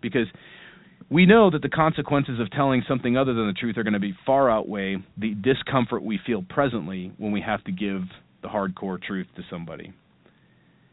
Because 0.00 0.26
we 1.10 1.26
know 1.26 1.50
that 1.50 1.62
the 1.62 1.68
consequences 1.68 2.40
of 2.40 2.50
telling 2.50 2.82
something 2.88 3.16
other 3.16 3.34
than 3.34 3.46
the 3.46 3.52
truth 3.52 3.76
are 3.76 3.82
going 3.82 3.92
to 3.92 4.00
be 4.00 4.14
far 4.26 4.50
outweigh 4.50 4.96
the 5.16 5.34
discomfort 5.34 6.02
we 6.02 6.18
feel 6.26 6.44
presently 6.48 7.12
when 7.18 7.32
we 7.32 7.40
have 7.40 7.62
to 7.64 7.72
give 7.72 8.02
the 8.42 8.48
hardcore 8.48 9.00
truth 9.00 9.26
to 9.36 9.42
somebody. 9.50 9.92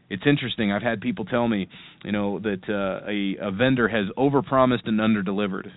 It's 0.08 0.22
interesting. 0.26 0.72
I've 0.72 0.82
had 0.82 1.00
people 1.00 1.24
tell 1.24 1.46
me, 1.46 1.68
you 2.04 2.12
know, 2.12 2.40
that 2.40 2.68
uh, 2.68 3.06
a, 3.08 3.48
a 3.48 3.50
vendor 3.52 3.88
has 3.88 4.06
overpromised 4.18 4.86
and 4.86 4.98
underdelivered. 4.98 5.70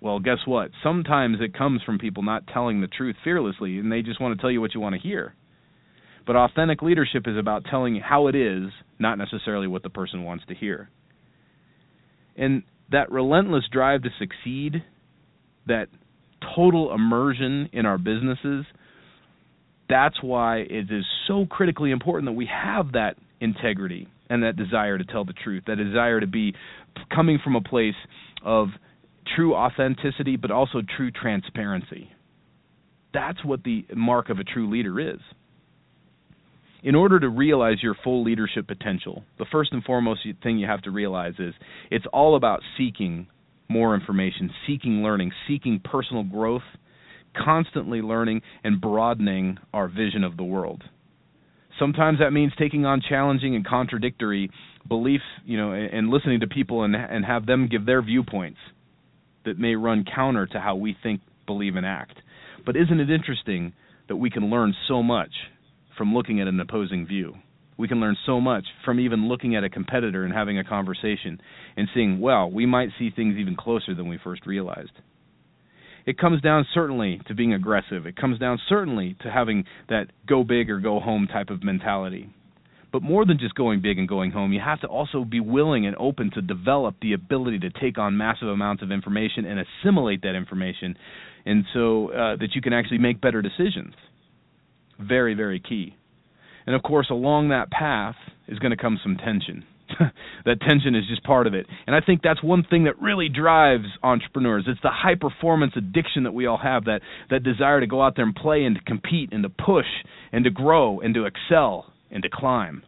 Well, 0.00 0.18
guess 0.18 0.38
what? 0.46 0.70
Sometimes 0.82 1.38
it 1.40 1.56
comes 1.56 1.82
from 1.82 1.98
people 1.98 2.22
not 2.22 2.46
telling 2.46 2.80
the 2.80 2.86
truth 2.86 3.16
fearlessly, 3.24 3.78
and 3.78 3.90
they 3.90 4.02
just 4.02 4.20
want 4.20 4.36
to 4.36 4.40
tell 4.40 4.50
you 4.50 4.60
what 4.60 4.74
you 4.74 4.80
want 4.80 4.94
to 4.94 5.00
hear. 5.00 5.34
But 6.26 6.36
authentic 6.36 6.82
leadership 6.82 7.24
is 7.26 7.36
about 7.36 7.64
telling 7.70 7.96
how 7.96 8.28
it 8.28 8.34
is, 8.34 8.70
not 8.98 9.18
necessarily 9.18 9.66
what 9.66 9.82
the 9.82 9.90
person 9.90 10.24
wants 10.24 10.44
to 10.48 10.54
hear. 10.54 10.88
And 12.36 12.62
that 12.90 13.10
relentless 13.10 13.64
drive 13.72 14.02
to 14.02 14.10
succeed, 14.18 14.84
that 15.66 15.88
total 16.54 16.94
immersion 16.94 17.68
in 17.72 17.86
our 17.86 17.98
businesses, 17.98 18.64
that's 19.88 20.22
why 20.22 20.58
it 20.58 20.90
is 20.90 21.04
so 21.26 21.46
critically 21.46 21.90
important 21.90 22.26
that 22.26 22.32
we 22.32 22.46
have 22.46 22.92
that 22.92 23.16
integrity 23.40 24.08
and 24.28 24.42
that 24.44 24.56
desire 24.56 24.96
to 24.96 25.04
tell 25.04 25.24
the 25.24 25.32
truth, 25.32 25.64
that 25.66 25.76
desire 25.76 26.20
to 26.20 26.26
be 26.26 26.54
coming 27.14 27.38
from 27.42 27.56
a 27.56 27.60
place 27.60 27.94
of 28.44 28.68
true 29.34 29.54
authenticity, 29.54 30.36
but 30.36 30.50
also 30.50 30.80
true 30.96 31.10
transparency. 31.10 32.10
That's 33.12 33.44
what 33.44 33.64
the 33.64 33.84
mark 33.94 34.30
of 34.30 34.38
a 34.38 34.44
true 34.44 34.70
leader 34.70 35.00
is. 35.00 35.18
In 36.82 36.94
order 36.94 37.20
to 37.20 37.28
realize 37.28 37.82
your 37.82 37.96
full 38.02 38.24
leadership 38.24 38.66
potential, 38.66 39.24
the 39.38 39.44
first 39.52 39.72
and 39.72 39.84
foremost 39.84 40.26
thing 40.42 40.58
you 40.58 40.66
have 40.66 40.82
to 40.82 40.90
realize 40.90 41.34
is 41.38 41.54
it's 41.90 42.06
all 42.12 42.36
about 42.36 42.62
seeking 42.78 43.26
more 43.68 43.94
information, 43.94 44.50
seeking 44.66 45.02
learning, 45.02 45.32
seeking 45.46 45.80
personal 45.84 46.24
growth, 46.24 46.62
constantly 47.36 48.00
learning 48.00 48.42
and 48.64 48.80
broadening 48.80 49.58
our 49.72 49.88
vision 49.88 50.24
of 50.24 50.36
the 50.36 50.44
world. 50.44 50.82
Sometimes 51.78 52.18
that 52.18 52.32
means 52.32 52.52
taking 52.58 52.84
on 52.84 53.02
challenging 53.06 53.54
and 53.54 53.66
contradictory 53.66 54.50
beliefs, 54.88 55.24
you 55.44 55.56
know, 55.56 55.72
and, 55.72 56.10
listening 56.10 56.40
to 56.40 56.46
people 56.46 56.82
and 56.82 56.96
and 56.96 57.24
have 57.24 57.46
them 57.46 57.68
give 57.68 57.86
their 57.86 58.02
viewpoints 58.02 58.58
that 59.44 59.58
may 59.58 59.74
run 59.74 60.04
counter 60.04 60.46
to 60.46 60.60
how 60.60 60.74
we 60.76 60.96
think, 61.02 61.20
believe, 61.46 61.76
and 61.76 61.86
act. 61.86 62.16
But 62.66 62.76
isn't 62.76 63.00
it 63.00 63.10
interesting 63.10 63.72
that 64.08 64.16
we 64.16 64.30
can 64.30 64.50
learn 64.50 64.74
so 64.88 65.02
much 65.02 65.30
from 66.00 66.14
looking 66.14 66.40
at 66.40 66.48
an 66.48 66.58
opposing 66.58 67.06
view? 67.06 67.34
We 67.76 67.86
can 67.86 68.00
learn 68.00 68.16
so 68.24 68.40
much 68.40 68.64
from 68.86 68.98
even 69.00 69.28
looking 69.28 69.54
at 69.54 69.64
a 69.64 69.68
competitor 69.68 70.24
and 70.24 70.32
having 70.32 70.58
a 70.58 70.64
conversation 70.64 71.38
and 71.76 71.88
seeing, 71.92 72.20
well, 72.20 72.50
we 72.50 72.64
might 72.64 72.88
see 72.98 73.10
things 73.10 73.36
even 73.36 73.54
closer 73.54 73.94
than 73.94 74.08
we 74.08 74.18
first 74.24 74.46
realized. 74.46 74.92
It 76.06 76.16
comes 76.16 76.40
down 76.40 76.66
certainly 76.72 77.20
to 77.28 77.34
being 77.34 77.52
aggressive. 77.52 78.06
It 78.06 78.16
comes 78.16 78.38
down 78.38 78.58
certainly 78.66 79.14
to 79.20 79.30
having 79.30 79.64
that 79.90 80.06
go 80.26 80.42
big 80.42 80.70
or 80.70 80.80
go 80.80 81.00
home 81.00 81.28
type 81.30 81.50
of 81.50 81.62
mentality. 81.62 82.30
But 82.94 83.02
more 83.02 83.26
than 83.26 83.38
just 83.38 83.54
going 83.54 83.82
big 83.82 83.98
and 83.98 84.08
going 84.08 84.30
home, 84.30 84.54
you 84.54 84.60
have 84.64 84.80
to 84.80 84.86
also 84.86 85.26
be 85.26 85.40
willing 85.40 85.84
and 85.84 85.94
open 85.96 86.30
to 86.30 86.40
develop 86.40 86.96
the 87.02 87.12
ability 87.12 87.58
to 87.58 87.70
take 87.78 87.98
on 87.98 88.16
massive 88.16 88.48
amounts 88.48 88.82
of 88.82 88.90
information 88.90 89.44
and 89.44 89.60
assimilate 89.60 90.22
that 90.22 90.34
information, 90.34 90.96
and 91.44 91.66
so 91.74 92.08
uh, 92.08 92.36
that 92.36 92.54
you 92.54 92.62
can 92.62 92.72
actually 92.72 92.98
make 92.98 93.20
better 93.20 93.42
decisions. 93.42 93.92
Very, 95.00 95.34
very 95.34 95.60
key. 95.60 95.96
And 96.66 96.76
of 96.76 96.82
course, 96.82 97.08
along 97.10 97.48
that 97.48 97.70
path 97.70 98.16
is 98.48 98.58
going 98.58 98.70
to 98.70 98.76
come 98.76 98.98
some 99.02 99.16
tension. 99.16 99.64
that 100.44 100.60
tension 100.60 100.94
is 100.94 101.04
just 101.08 101.24
part 101.24 101.46
of 101.46 101.54
it. 101.54 101.66
And 101.86 101.96
I 101.96 102.00
think 102.00 102.20
that's 102.22 102.42
one 102.42 102.64
thing 102.68 102.84
that 102.84 103.00
really 103.00 103.28
drives 103.28 103.86
entrepreneurs. 104.02 104.64
It's 104.66 104.80
the 104.82 104.90
high 104.92 105.16
performance 105.20 105.72
addiction 105.76 106.24
that 106.24 106.32
we 106.32 106.46
all 106.46 106.58
have, 106.58 106.84
that 106.84 107.00
that 107.30 107.42
desire 107.42 107.80
to 107.80 107.86
go 107.86 108.02
out 108.02 108.14
there 108.16 108.24
and 108.24 108.34
play 108.34 108.64
and 108.64 108.76
to 108.76 108.82
compete 108.82 109.32
and 109.32 109.42
to 109.42 109.48
push 109.48 109.86
and 110.32 110.44
to 110.44 110.50
grow 110.50 111.00
and 111.00 111.14
to 111.14 111.26
excel 111.26 111.92
and 112.10 112.22
to 112.22 112.28
climb. 112.32 112.82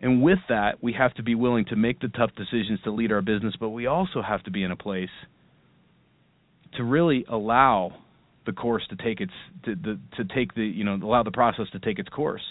And 0.00 0.20
with 0.20 0.40
that, 0.48 0.82
we 0.82 0.92
have 0.94 1.14
to 1.14 1.22
be 1.22 1.34
willing 1.36 1.64
to 1.66 1.76
make 1.76 2.00
the 2.00 2.08
tough 2.08 2.30
decisions 2.36 2.80
to 2.84 2.90
lead 2.90 3.12
our 3.12 3.22
business, 3.22 3.54
but 3.58 3.70
we 3.70 3.86
also 3.86 4.20
have 4.20 4.42
to 4.44 4.50
be 4.50 4.64
in 4.64 4.72
a 4.72 4.76
place 4.76 5.10
to 6.76 6.82
really 6.82 7.24
allow 7.28 7.92
the 8.46 8.52
course 8.52 8.82
to 8.90 8.96
take 8.96 9.20
its 9.20 9.32
to, 9.64 9.76
to, 9.76 9.98
to 10.16 10.24
take 10.34 10.54
the 10.54 10.64
you 10.64 10.84
know 10.84 10.94
allow 10.94 11.22
the 11.22 11.30
process 11.30 11.66
to 11.72 11.78
take 11.78 11.98
its 11.98 12.08
course. 12.08 12.42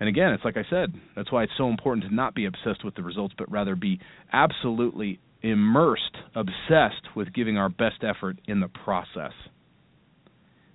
And 0.00 0.08
again, 0.08 0.32
it's 0.32 0.44
like 0.44 0.56
I 0.56 0.64
said, 0.68 0.92
that's 1.14 1.30
why 1.30 1.44
it's 1.44 1.52
so 1.56 1.68
important 1.68 2.08
to 2.08 2.14
not 2.14 2.34
be 2.34 2.46
obsessed 2.46 2.84
with 2.84 2.96
the 2.96 3.02
results, 3.02 3.34
but 3.38 3.50
rather 3.50 3.76
be 3.76 4.00
absolutely 4.32 5.20
immersed, 5.42 6.16
obsessed 6.34 7.14
with 7.14 7.32
giving 7.32 7.56
our 7.56 7.68
best 7.68 8.02
effort 8.02 8.38
in 8.46 8.58
the 8.60 8.68
process. 8.68 9.32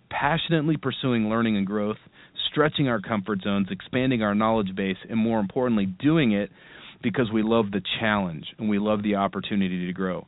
Passionately 0.09 0.77
pursuing 0.77 1.27
learning 1.27 1.57
and 1.57 1.67
growth, 1.67 1.97
stretching 2.49 2.87
our 2.87 3.01
comfort 3.01 3.41
zones, 3.43 3.67
expanding 3.69 4.21
our 4.21 4.33
knowledge 4.33 4.73
base, 4.75 4.97
and 5.09 5.19
more 5.19 5.39
importantly, 5.39 5.85
doing 5.85 6.31
it 6.31 6.49
because 7.03 7.29
we 7.31 7.43
love 7.43 7.71
the 7.71 7.81
challenge 7.99 8.45
and 8.57 8.69
we 8.69 8.79
love 8.79 9.03
the 9.03 9.15
opportunity 9.15 9.87
to 9.87 9.93
grow. 9.93 10.25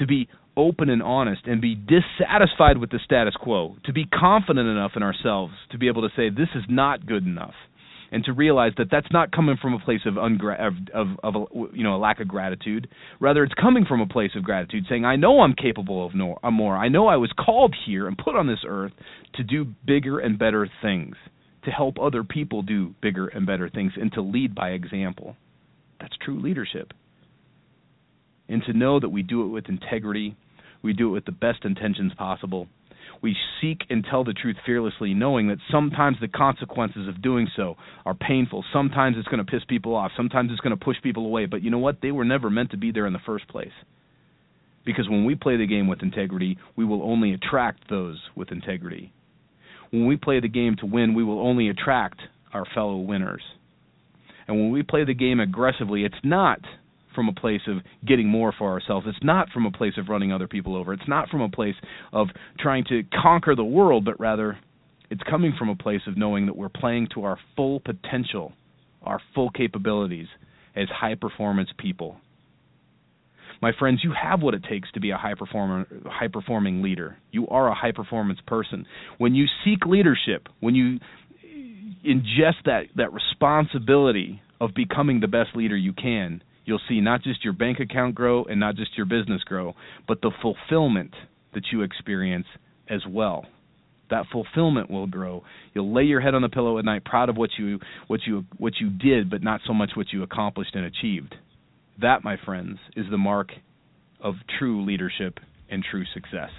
To 0.00 0.06
be 0.06 0.28
open 0.56 0.88
and 0.88 1.02
honest 1.02 1.42
and 1.46 1.60
be 1.60 1.74
dissatisfied 1.74 2.78
with 2.78 2.90
the 2.90 3.00
status 3.04 3.34
quo, 3.34 3.76
to 3.84 3.92
be 3.92 4.06
confident 4.06 4.68
enough 4.68 4.92
in 4.96 5.02
ourselves 5.02 5.54
to 5.70 5.78
be 5.78 5.88
able 5.88 6.02
to 6.02 6.14
say, 6.16 6.30
this 6.30 6.48
is 6.54 6.64
not 6.68 7.06
good 7.06 7.24
enough. 7.24 7.54
And 8.12 8.22
to 8.26 8.32
realize 8.32 8.72
that 8.78 8.88
that's 8.92 9.10
not 9.10 9.32
coming 9.32 9.56
from 9.60 9.74
a 9.74 9.80
place 9.80 10.02
of, 10.06 10.14
ungra- 10.14 10.60
of, 10.64 10.74
of, 10.94 11.18
of 11.24 11.34
a, 11.34 11.76
you 11.76 11.82
know 11.82 11.96
a 11.96 11.98
lack 11.98 12.20
of 12.20 12.28
gratitude. 12.28 12.86
Rather, 13.18 13.42
it's 13.42 13.54
coming 13.54 13.84
from 13.86 14.00
a 14.00 14.06
place 14.06 14.30
of 14.36 14.44
gratitude, 14.44 14.84
saying, 14.88 15.04
"I 15.04 15.16
know 15.16 15.40
I'm 15.40 15.54
capable 15.54 16.06
of 16.06 16.14
no, 16.14 16.38
more. 16.52 16.76
I 16.76 16.86
know 16.86 17.08
I 17.08 17.16
was 17.16 17.32
called 17.32 17.74
here 17.86 18.06
and 18.06 18.16
put 18.16 18.36
on 18.36 18.46
this 18.46 18.60
earth 18.64 18.92
to 19.34 19.42
do 19.42 19.66
bigger 19.84 20.20
and 20.20 20.38
better 20.38 20.70
things, 20.80 21.16
to 21.64 21.72
help 21.72 21.98
other 21.98 22.22
people 22.22 22.62
do 22.62 22.94
bigger 23.02 23.26
and 23.26 23.46
better 23.46 23.68
things, 23.68 23.94
and 23.96 24.12
to 24.12 24.20
lead 24.20 24.54
by 24.54 24.68
example." 24.70 25.34
That's 26.00 26.16
true 26.24 26.38
leadership. 26.38 26.92
And 28.48 28.62
to 28.66 28.72
know 28.74 29.00
that 29.00 29.08
we 29.08 29.22
do 29.22 29.42
it 29.42 29.48
with 29.48 29.68
integrity, 29.68 30.36
we 30.84 30.92
do 30.92 31.08
it 31.08 31.12
with 31.12 31.24
the 31.24 31.32
best 31.32 31.64
intentions 31.64 32.12
possible. 32.16 32.68
We 33.22 33.34
seek 33.60 33.80
and 33.88 34.04
tell 34.08 34.22
the 34.22 34.34
truth 34.34 34.56
fearlessly, 34.66 35.14
knowing 35.14 35.48
that 35.48 35.58
sometimes 35.72 36.18
the 36.20 36.28
consequences 36.28 37.08
of 37.08 37.22
doing 37.22 37.48
so 37.56 37.76
are 38.04 38.14
painful. 38.14 38.64
Sometimes 38.70 39.16
it's 39.18 39.28
going 39.28 39.44
to 39.44 39.50
piss 39.50 39.62
people 39.66 39.96
off. 39.96 40.12
Sometimes 40.14 40.50
it's 40.52 40.60
going 40.60 40.76
to 40.76 40.84
push 40.84 40.96
people 41.02 41.24
away. 41.24 41.46
But 41.46 41.62
you 41.62 41.70
know 41.70 41.78
what? 41.78 42.02
They 42.02 42.12
were 42.12 42.24
never 42.24 42.50
meant 42.50 42.72
to 42.72 42.76
be 42.76 42.92
there 42.92 43.06
in 43.06 43.14
the 43.14 43.18
first 43.24 43.48
place. 43.48 43.72
Because 44.84 45.08
when 45.08 45.24
we 45.24 45.34
play 45.34 45.56
the 45.56 45.66
game 45.66 45.88
with 45.88 46.02
integrity, 46.02 46.58
we 46.76 46.84
will 46.84 47.02
only 47.02 47.32
attract 47.32 47.88
those 47.88 48.20
with 48.36 48.52
integrity. 48.52 49.10
When 49.90 50.06
we 50.06 50.16
play 50.16 50.40
the 50.40 50.48
game 50.48 50.76
to 50.80 50.86
win, 50.86 51.14
we 51.14 51.24
will 51.24 51.40
only 51.40 51.70
attract 51.70 52.20
our 52.52 52.66
fellow 52.74 52.98
winners. 52.98 53.42
And 54.46 54.58
when 54.58 54.70
we 54.70 54.82
play 54.82 55.04
the 55.04 55.14
game 55.14 55.40
aggressively, 55.40 56.04
it's 56.04 56.14
not 56.22 56.60
from 57.14 57.28
a 57.28 57.32
place 57.32 57.60
of 57.66 57.78
getting 58.06 58.28
more 58.28 58.52
for 58.56 58.70
ourselves. 58.70 59.06
It's 59.08 59.22
not 59.22 59.48
from 59.50 59.66
a 59.66 59.70
place 59.70 59.94
of 59.96 60.08
running 60.08 60.32
other 60.32 60.48
people 60.48 60.76
over. 60.76 60.92
It's 60.92 61.08
not 61.08 61.28
from 61.28 61.40
a 61.40 61.48
place 61.48 61.74
of 62.12 62.28
trying 62.58 62.84
to 62.88 63.02
conquer 63.22 63.54
the 63.54 63.64
world, 63.64 64.04
but 64.04 64.18
rather 64.18 64.58
it's 65.10 65.22
coming 65.28 65.54
from 65.58 65.68
a 65.68 65.76
place 65.76 66.00
of 66.06 66.16
knowing 66.16 66.46
that 66.46 66.56
we're 66.56 66.68
playing 66.68 67.08
to 67.14 67.24
our 67.24 67.38
full 67.56 67.80
potential, 67.80 68.52
our 69.02 69.20
full 69.34 69.50
capabilities 69.50 70.26
as 70.74 70.88
high 70.88 71.14
performance 71.14 71.68
people. 71.78 72.16
My 73.62 73.72
friends, 73.78 74.00
you 74.02 74.12
have 74.20 74.42
what 74.42 74.54
it 74.54 74.64
takes 74.68 74.90
to 74.92 75.00
be 75.00 75.10
a 75.10 75.16
high 75.16 75.34
performer, 75.34 75.86
high 76.06 76.28
performing 76.28 76.82
leader. 76.82 77.16
You 77.30 77.46
are 77.48 77.68
a 77.68 77.74
high 77.74 77.92
performance 77.92 78.40
person. 78.46 78.86
When 79.18 79.34
you 79.34 79.46
seek 79.64 79.86
leadership, 79.86 80.48
when 80.60 80.74
you 80.74 80.98
ingest 82.04 82.64
that 82.66 82.84
that 82.96 83.12
responsibility 83.12 84.42
of 84.60 84.74
becoming 84.74 85.20
the 85.20 85.28
best 85.28 85.50
leader 85.54 85.76
you 85.76 85.92
can, 85.92 86.42
you'll 86.64 86.80
see 86.88 87.00
not 87.00 87.22
just 87.22 87.44
your 87.44 87.52
bank 87.52 87.80
account 87.80 88.14
grow 88.14 88.44
and 88.44 88.60
not 88.60 88.76
just 88.76 88.96
your 88.96 89.06
business 89.06 89.42
grow, 89.42 89.74
but 90.06 90.20
the 90.20 90.30
fulfillment 90.42 91.14
that 91.54 91.64
you 91.72 91.82
experience 91.82 92.46
as 92.88 93.00
well. 93.08 93.46
That 94.10 94.26
fulfillment 94.30 94.90
will 94.90 95.06
grow. 95.06 95.44
You'll 95.72 95.94
lay 95.94 96.02
your 96.02 96.20
head 96.20 96.34
on 96.34 96.42
the 96.42 96.48
pillow 96.48 96.78
at 96.78 96.84
night 96.84 97.04
proud 97.04 97.28
of 97.28 97.36
what 97.36 97.50
you 97.58 97.78
what 98.06 98.20
you 98.26 98.44
what 98.58 98.74
you 98.80 98.90
did, 98.90 99.30
but 99.30 99.42
not 99.42 99.60
so 99.66 99.72
much 99.72 99.92
what 99.94 100.12
you 100.12 100.22
accomplished 100.22 100.74
and 100.74 100.84
achieved. 100.84 101.34
That, 102.00 102.22
my 102.22 102.36
friends, 102.44 102.78
is 102.96 103.06
the 103.10 103.18
mark 103.18 103.48
of 104.20 104.34
true 104.58 104.84
leadership 104.84 105.38
and 105.70 105.82
true 105.88 106.04
success. 106.12 106.50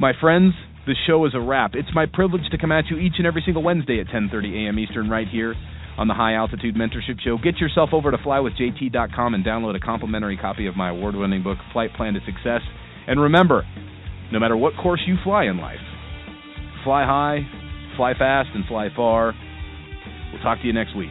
My 0.00 0.12
friends, 0.20 0.54
the 0.86 0.94
show 1.06 1.24
is 1.26 1.32
a 1.34 1.40
wrap. 1.40 1.72
It's 1.74 1.88
my 1.94 2.06
privilege 2.06 2.50
to 2.50 2.58
come 2.58 2.72
at 2.72 2.86
you 2.90 2.98
each 2.98 3.14
and 3.18 3.26
every 3.26 3.42
single 3.44 3.62
Wednesday 3.62 4.00
at 4.00 4.08
10:30 4.08 4.66
a.m. 4.66 4.78
Eastern 4.78 5.08
right 5.08 5.28
here 5.28 5.54
on 5.96 6.08
the 6.08 6.14
High 6.14 6.34
Altitude 6.34 6.74
Mentorship 6.74 7.20
Show. 7.22 7.38
Get 7.42 7.58
yourself 7.58 7.90
over 7.92 8.10
to 8.10 8.16
flywithjt.com 8.18 9.34
and 9.34 9.44
download 9.44 9.76
a 9.76 9.80
complimentary 9.80 10.36
copy 10.36 10.66
of 10.66 10.76
my 10.76 10.90
award-winning 10.90 11.42
book 11.42 11.58
Flight 11.72 11.94
Plan 11.94 12.14
to 12.14 12.20
Success. 12.26 12.60
And 13.06 13.20
remember, 13.20 13.64
no 14.32 14.38
matter 14.38 14.56
what 14.56 14.72
course 14.80 15.00
you 15.06 15.16
fly 15.22 15.44
in 15.44 15.58
life, 15.58 15.78
fly 16.82 17.04
high, 17.04 17.40
fly 17.96 18.14
fast 18.14 18.50
and 18.54 18.64
fly 18.66 18.88
far. 18.94 19.34
We'll 20.32 20.42
talk 20.42 20.60
to 20.60 20.66
you 20.66 20.72
next 20.72 20.96
week. 20.96 21.10